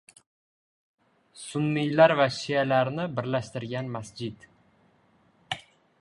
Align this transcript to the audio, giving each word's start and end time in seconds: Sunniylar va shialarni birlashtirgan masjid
Sunniylar 1.41 2.15
va 2.21 2.27
shialarni 2.37 3.07
birlashtirgan 3.21 3.93
masjid 3.99 4.49